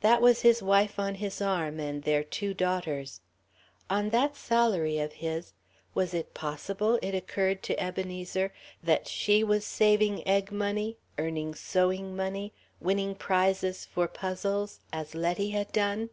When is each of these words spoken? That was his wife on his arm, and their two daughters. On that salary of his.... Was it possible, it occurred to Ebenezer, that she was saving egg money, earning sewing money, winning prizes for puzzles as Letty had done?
That 0.00 0.20
was 0.20 0.40
his 0.40 0.60
wife 0.60 0.98
on 0.98 1.14
his 1.14 1.40
arm, 1.40 1.78
and 1.78 2.02
their 2.02 2.24
two 2.24 2.52
daughters. 2.52 3.20
On 3.88 4.10
that 4.10 4.34
salary 4.34 4.98
of 4.98 5.12
his.... 5.12 5.52
Was 5.94 6.14
it 6.14 6.34
possible, 6.34 6.98
it 7.00 7.14
occurred 7.14 7.62
to 7.62 7.78
Ebenezer, 7.80 8.52
that 8.82 9.06
she 9.06 9.44
was 9.44 9.64
saving 9.64 10.26
egg 10.26 10.50
money, 10.50 10.96
earning 11.16 11.54
sewing 11.54 12.16
money, 12.16 12.52
winning 12.80 13.14
prizes 13.14 13.84
for 13.84 14.08
puzzles 14.08 14.80
as 14.92 15.14
Letty 15.14 15.50
had 15.50 15.70
done? 15.70 16.10